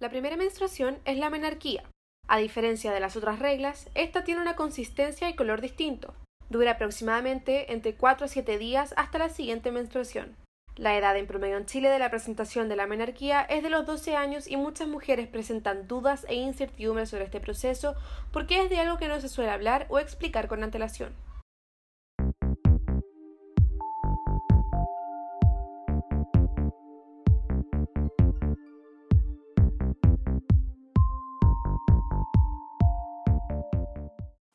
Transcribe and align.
La 0.00 0.08
primera 0.08 0.38
menstruación 0.38 0.98
es 1.04 1.18
la 1.18 1.28
menarquía. 1.28 1.84
A 2.26 2.38
diferencia 2.38 2.90
de 2.90 3.00
las 3.00 3.16
otras 3.16 3.38
reglas, 3.38 3.90
esta 3.94 4.24
tiene 4.24 4.40
una 4.40 4.56
consistencia 4.56 5.28
y 5.28 5.36
color 5.36 5.60
distinto. 5.60 6.14
Dura 6.48 6.70
aproximadamente 6.70 7.70
entre 7.74 7.94
4 7.94 8.24
a 8.24 8.28
7 8.28 8.56
días 8.56 8.94
hasta 8.96 9.18
la 9.18 9.28
siguiente 9.28 9.70
menstruación. 9.70 10.36
La 10.76 10.96
edad 10.96 11.18
en 11.18 11.26
promedio 11.26 11.58
en 11.58 11.66
Chile 11.66 11.90
de 11.90 11.98
la 11.98 12.08
presentación 12.08 12.70
de 12.70 12.76
la 12.76 12.86
menarquía 12.86 13.42
es 13.42 13.62
de 13.62 13.68
los 13.68 13.84
12 13.84 14.16
años 14.16 14.48
y 14.48 14.56
muchas 14.56 14.88
mujeres 14.88 15.28
presentan 15.28 15.86
dudas 15.86 16.24
e 16.30 16.34
incertidumbres 16.34 17.10
sobre 17.10 17.24
este 17.24 17.40
proceso 17.40 17.94
porque 18.32 18.62
es 18.62 18.70
de 18.70 18.78
algo 18.78 18.96
que 18.96 19.08
no 19.08 19.20
se 19.20 19.28
suele 19.28 19.50
hablar 19.50 19.84
o 19.90 19.98
explicar 19.98 20.48
con 20.48 20.64
antelación. 20.64 21.12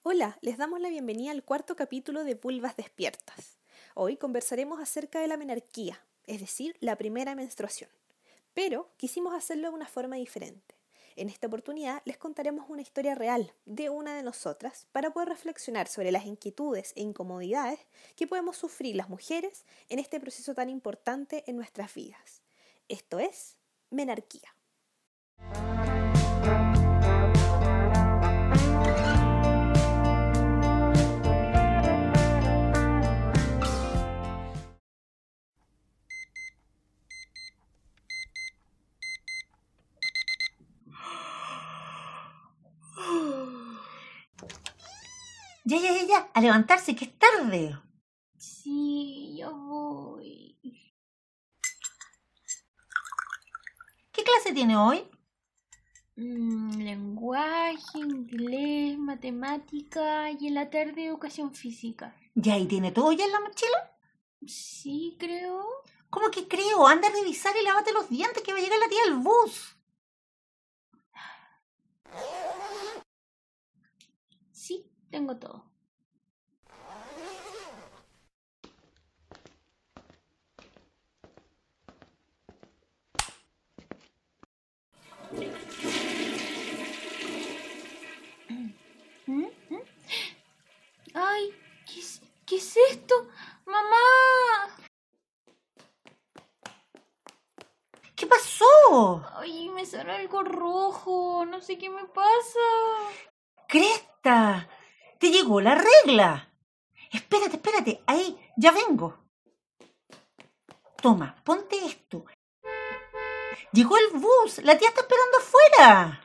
Hola, 0.07 0.37
les 0.41 0.59
damos 0.59 0.79
la 0.79 0.89
bienvenida 0.89 1.31
al 1.31 1.43
cuarto 1.43 1.75
capítulo 1.75 2.23
de 2.23 2.35
Pulvas 2.35 2.77
Despiertas. 2.77 3.57
Hoy 3.95 4.17
conversaremos 4.17 4.79
acerca 4.79 5.19
de 5.19 5.27
la 5.27 5.35
menarquía, 5.35 5.99
es 6.27 6.41
decir, 6.41 6.77
la 6.79 6.95
primera 6.95 7.33
menstruación. 7.33 7.89
Pero 8.53 8.91
quisimos 8.97 9.33
hacerlo 9.33 9.69
de 9.69 9.73
una 9.73 9.87
forma 9.87 10.17
diferente. 10.17 10.75
En 11.15 11.27
esta 11.27 11.47
oportunidad 11.47 12.03
les 12.05 12.19
contaremos 12.19 12.69
una 12.69 12.83
historia 12.83 13.15
real 13.15 13.51
de 13.65 13.89
una 13.89 14.15
de 14.15 14.21
nosotras 14.21 14.85
para 14.91 15.09
poder 15.09 15.29
reflexionar 15.29 15.87
sobre 15.87 16.11
las 16.11 16.27
inquietudes 16.27 16.93
e 16.95 17.01
incomodidades 17.01 17.79
que 18.15 18.27
podemos 18.27 18.57
sufrir 18.57 18.95
las 18.95 19.09
mujeres 19.09 19.65
en 19.89 19.97
este 19.97 20.19
proceso 20.19 20.53
tan 20.53 20.69
importante 20.69 21.43
en 21.47 21.55
nuestras 21.55 21.91
vidas. 21.95 22.43
Esto 22.89 23.17
es 23.17 23.57
menarquía. 23.89 24.55
Ya, 45.68 45.77
ya, 45.80 45.91
ya, 45.94 46.04
ya, 46.05 46.30
a 46.32 46.41
levantarse, 46.41 46.96
que 46.96 47.05
es 47.05 47.18
tarde. 47.18 47.76
Sí, 48.38 49.35
ya 49.40 49.49
voy. 49.49 50.55
¿Qué 54.12 54.24
clase 54.24 54.54
tiene 54.54 54.77
hoy? 54.77 55.10
Mm, 56.18 56.77
lenguaje, 56.77 57.98
inglés, 57.98 58.96
matemática 58.99 60.30
y 60.30 60.48
en 60.48 60.54
la 60.54 60.70
tarde 60.70 61.08
educación 61.08 61.52
física. 61.52 62.16
¿Ya 62.36 62.60
y 62.60 62.68
tiene 62.68 62.91
todo 62.91 63.12
ya 63.12 63.26
en 63.26 63.32
la 63.32 63.40
mochila? 63.40 63.98
Sí, 64.46 65.18
creo. 65.19 65.66
¿Cómo 66.12 66.30
que 66.30 66.47
creo? 66.47 66.86
Anda 66.86 67.08
a 67.08 67.12
revisar 67.12 67.53
y 67.59 67.66
lávate 67.66 67.91
los 67.91 68.08
dientes 68.08 68.44
que 68.44 68.53
va 68.53 68.59
a 68.59 68.62
llegar 68.62 68.78
la 68.78 68.88
tía 68.88 69.02
al 69.08 69.16
bus. 69.16 69.75
Tengo 75.16 75.38
todo. 75.38 75.63
Ay, 91.13 91.56
¿qué 91.86 92.00
es, 92.02 92.22
qué 92.46 92.58
es 92.58 92.75
esto? 92.92 93.16
¡Mamá! 93.66 93.86
¿Qué 98.18 98.28
pasó? 98.28 99.25
Ay, 99.38 99.70
me 99.70 99.86
sale 99.86 100.12
algo 100.12 100.44
rojo. 100.44 101.46
No 101.46 101.62
sé 101.62 101.78
qué 101.78 101.90
me 101.90 102.04
pasa. 102.04 102.59
Cresta, 103.70 104.68
te 105.20 105.30
llegó 105.30 105.62
la 105.62 105.76
regla. 105.76 106.52
Espérate, 107.12 107.56
espérate, 107.58 108.03
ahí, 108.08 108.38
ya 108.58 108.72
vengo. 108.72 109.18
Toma, 111.02 111.36
ponte 111.44 111.78
esto. 111.86 112.26
Llegó 113.72 113.98
el 113.98 114.09
bus, 114.14 114.59
la 114.64 114.78
tía 114.78 114.90
está 114.90 115.02
esperando 115.02 115.38
afuera. 115.38 116.22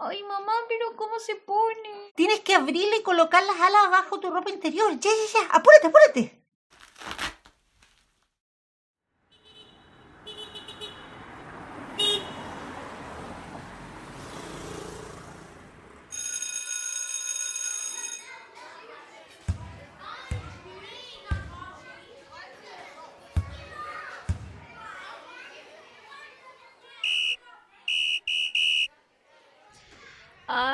Ay, 0.00 0.22
mamá, 0.22 0.52
pero 0.68 0.94
¿cómo 0.96 1.18
se 1.18 1.34
pone? 1.36 2.12
Tienes 2.14 2.40
que 2.40 2.54
abrirla 2.54 2.96
y 2.96 3.02
colocar 3.02 3.42
las 3.44 3.60
alas 3.60 3.86
abajo 3.86 4.20
tu 4.20 4.30
ropa 4.30 4.50
interior. 4.50 4.92
Ya, 4.98 5.10
ya, 5.10 5.40
ya, 5.40 5.46
apúrate, 5.50 5.86
apúrate. 5.88 6.37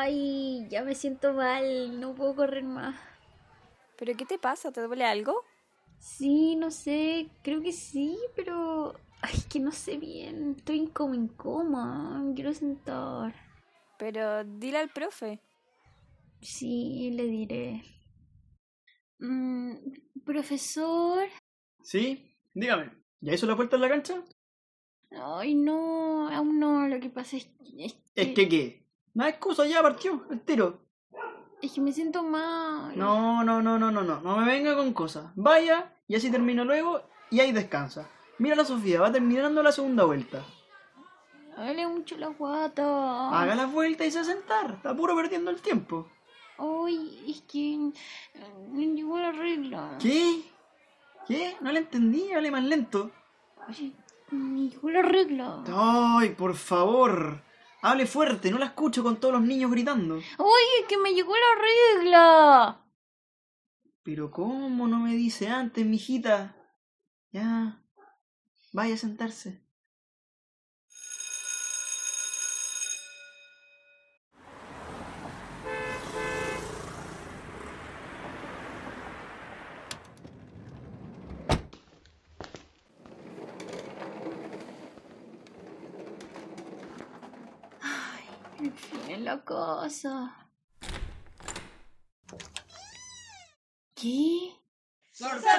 Ay, 0.05 0.67
ya 0.69 0.85
me 0.85 0.95
siento 0.95 1.33
mal. 1.33 1.99
No 1.99 2.15
puedo 2.15 2.37
correr 2.37 2.63
más. 2.63 2.95
¿Pero 3.97 4.15
qué 4.15 4.27
te 4.27 4.39
pasa? 4.39 4.71
¿Te 4.71 4.83
duele 4.83 5.07
algo? 5.07 5.45
Sí, 5.99 6.57
no 6.57 6.71
sé. 6.71 7.31
Creo 7.43 7.63
que 7.63 7.73
sí, 7.73 8.19
pero... 8.37 8.95
Ay, 9.23 9.35
que 9.49 9.61
no 9.61 9.73
sé 9.73 9.97
bien. 9.97 10.57
Estoy 10.59 10.89
como 10.89 11.15
en 11.15 11.29
coma. 11.29 12.23
Me 12.23 12.35
quiero 12.35 12.53
sentar. 12.53 13.35
Pero 13.99 14.45
dile 14.45 14.77
al 14.77 14.91
profe. 14.91 15.41
Sí, 16.43 17.11
le 17.15 17.25
diré. 17.25 17.83
Mm, 19.21 19.77
profesor. 20.23 21.29
Sí, 21.81 22.37
dígame. 22.53 22.93
¿Ya 23.23 23.33
hizo 23.33 23.47
la 23.47 23.55
vuelta 23.55 23.77
en 23.77 23.83
la 23.83 23.89
cancha? 23.89 24.23
Ay, 25.13 25.55
no. 25.55 26.29
Aún 26.29 26.59
no. 26.61 26.87
Lo 26.89 27.01
que 27.01 27.09
pasa 27.09 27.39
es 27.39 27.47
que... 27.47 27.87
Es 27.87 27.95
que, 27.95 28.23
Es 28.23 28.29
que 28.35 28.49
qué. 28.51 28.84
No 29.15 29.25
hay 29.25 29.31
excusa, 29.31 29.65
ya 29.67 29.81
partió, 29.83 30.27
el 30.31 30.41
tiro. 30.41 30.81
es 31.63 31.73
que 31.73 31.81
me 31.81 31.93
siento 31.93 32.23
mal. 32.23 32.97
No, 32.97 33.45
no, 33.45 33.63
no, 33.63 33.79
no, 33.79 33.91
no, 33.91 34.03
no. 34.03 34.21
No 34.21 34.37
me 34.37 34.45
venga 34.45 34.75
con 34.77 34.93
cosas. 34.93 35.27
Vaya 35.37 35.93
y 36.09 36.17
así 36.17 36.31
termino 36.31 36.65
luego 36.65 37.01
y 37.31 37.41
ahí 37.41 37.53
descansa. 37.53 38.09
Mira 38.39 38.57
la 38.57 38.65
Sofía, 38.65 39.01
va 39.01 39.13
terminando 39.13 39.63
la 39.63 39.73
segunda 39.73 40.05
vuelta. 40.05 40.45
Duele 41.57 41.87
mucho 41.87 42.17
la 42.17 42.29
guata. 42.29 43.31
Haga 43.41 43.55
la 43.55 43.67
vuelta 43.67 44.05
y 44.05 44.11
se 44.11 44.19
a 44.19 44.25
sentar. 44.25 44.73
Está 44.73 44.95
puro 44.95 45.15
perdiendo 45.15 45.51
el 45.53 45.61
tiempo. 45.61 46.09
Ay, 46.59 47.25
es 47.29 47.43
que... 47.43 47.93
Me 48.73 48.87
llegó 48.87 49.19
la 49.19 49.31
regla. 49.31 49.97
¿Qué? 50.01 50.43
¿Qué? 51.29 51.57
No 51.61 51.71
le 51.71 51.79
entendí, 51.79 52.33
hable 52.33 52.51
más 52.51 52.65
lento. 52.65 53.13
Ay, 53.69 53.95
me 54.33 54.69
llegó 54.69 54.91
la 54.91 55.03
regla. 55.03 55.63
Ay, 55.69 56.31
por 56.31 56.55
favor. 56.57 57.41
Hable 57.87 58.07
fuerte, 58.07 58.51
no 58.51 58.57
la 58.57 58.65
escucho 58.65 59.03
con 59.03 59.21
todos 59.21 59.35
los 59.35 59.43
niños 59.43 59.71
gritando. 59.71 60.15
Oye, 60.15 60.87
que 60.89 60.97
me 60.97 61.13
llegó 61.13 61.35
la 61.37 62.01
regla. 62.01 62.87
Pero 64.03 64.31
¿cómo 64.31 64.89
no 64.89 65.01
me 65.01 65.15
dice 65.15 65.49
antes, 65.49 65.85
mijita? 65.85 66.57
Ya. 67.31 67.85
Vaya 68.73 68.95
a 68.95 68.97
sentarse. 68.97 69.64
En 88.95 89.01
fin, 89.01 89.11
en 89.11 89.25
la 89.25 89.45
casa. 89.45 90.51
¿Qué? 93.95 94.53
¡Felicidades, 95.13 95.55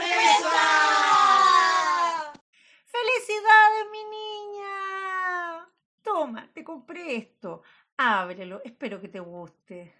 mi 3.92 4.04
niña! 4.04 5.70
Toma, 6.02 6.50
te 6.54 6.64
compré 6.64 7.16
esto. 7.16 7.62
Ábrelo, 7.98 8.62
espero 8.64 9.02
que 9.02 9.10
te 9.10 9.20
guste. 9.20 9.96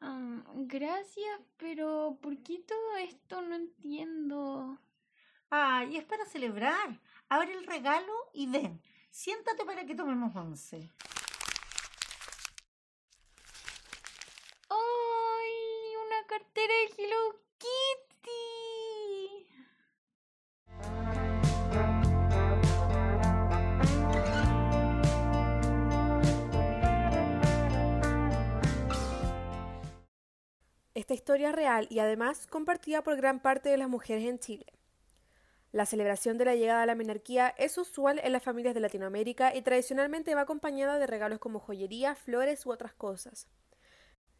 Ah, 0.00 0.42
gracias, 0.54 1.40
pero 1.56 2.18
¿por 2.20 2.42
qué 2.42 2.58
todo 2.60 2.96
esto? 2.96 3.42
No 3.42 3.54
entiendo. 3.54 4.78
Ay, 5.50 5.96
es 5.96 6.04
para 6.04 6.24
celebrar. 6.24 7.00
Abre 7.28 7.52
el 7.52 7.66
regalo 7.66 8.12
y 8.32 8.46
ven. 8.46 8.82
Siéntate 9.10 9.64
para 9.64 9.84
que 9.84 9.94
tomemos 9.94 10.34
once. 10.34 10.90
Cartera 16.52 16.74
Hello 16.98 17.40
Kitty. 17.58 17.70
Esta 30.94 31.14
historia 31.14 31.48
es 31.50 31.54
real 31.54 31.86
y 31.90 31.98
además 32.00 32.46
compartida 32.46 33.02
por 33.02 33.16
gran 33.16 33.40
parte 33.40 33.68
de 33.70 33.78
las 33.78 33.88
mujeres 33.88 34.24
en 34.24 34.38
Chile. 34.38 34.66
La 35.72 35.86
celebración 35.86 36.36
de 36.36 36.44
la 36.44 36.54
llegada 36.54 36.82
a 36.82 36.86
la 36.86 36.94
menarquía 36.94 37.48
es 37.56 37.78
usual 37.78 38.20
en 38.22 38.32
las 38.32 38.42
familias 38.42 38.74
de 38.74 38.80
Latinoamérica 38.80 39.54
y 39.54 39.62
tradicionalmente 39.62 40.34
va 40.34 40.42
acompañada 40.42 40.98
de 40.98 41.06
regalos 41.06 41.38
como 41.38 41.60
joyería, 41.60 42.14
flores 42.14 42.66
u 42.66 42.72
otras 42.72 42.92
cosas. 42.92 43.48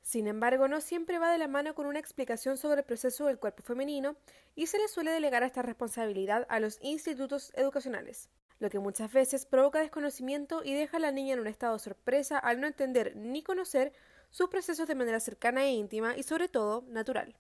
Sin 0.03 0.27
embargo, 0.27 0.67
no 0.67 0.81
siempre 0.81 1.19
va 1.19 1.31
de 1.31 1.39
la 1.39 1.47
mano 1.47 1.75
con 1.75 1.87
una 1.87 2.01
explicación 2.01 2.57
sobre 2.57 2.81
el 2.81 2.87
proceso 2.87 3.27
del 3.27 3.39
cuerpo 3.39 3.63
femenino 3.63 4.17
y 4.57 4.67
se 4.67 4.79
le 4.79 4.89
suele 4.89 5.13
delegar 5.13 5.45
esta 5.45 5.63
responsabilidad 5.63 6.45
a 6.49 6.59
los 6.59 6.79
institutos 6.83 7.53
educacionales, 7.55 8.29
lo 8.59 8.69
que 8.69 8.81
muchas 8.81 9.13
veces 9.13 9.47
provoca 9.47 9.79
desconocimiento 9.79 10.63
y 10.65 10.75
deja 10.75 10.97
a 10.97 11.01
la 11.01 11.13
niña 11.13 11.35
en 11.35 11.41
un 11.41 11.47
estado 11.47 11.75
de 11.75 11.79
sorpresa 11.79 12.39
al 12.39 12.61
no 12.61 12.67
entender 12.67 13.17
ni 13.17 13.43
conocer 13.43 13.93
sus 14.31 14.49
procesos 14.49 14.89
de 14.89 14.97
manera 14.97 15.21
cercana 15.21 15.65
e 15.65 15.73
íntima 15.73 16.17
y 16.17 16.25
sobre 16.25 16.49
todo 16.49 16.85
natural. 16.89 17.37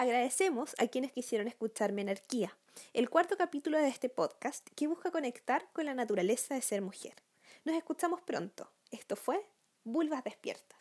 Agradecemos 0.00 0.74
a 0.78 0.86
quienes 0.86 1.12
quisieron 1.12 1.46
escuchar 1.46 1.92
Menarquía, 1.92 2.56
el 2.94 3.10
cuarto 3.10 3.36
capítulo 3.36 3.76
de 3.76 3.88
este 3.88 4.08
podcast 4.08 4.66
que 4.74 4.86
busca 4.86 5.10
conectar 5.10 5.68
con 5.74 5.84
la 5.84 5.92
naturaleza 5.92 6.54
de 6.54 6.62
ser 6.62 6.80
mujer. 6.80 7.12
Nos 7.66 7.76
escuchamos 7.76 8.22
pronto. 8.22 8.72
Esto 8.90 9.14
fue 9.14 9.44
Vulvas 9.84 10.24
Despiertas. 10.24 10.79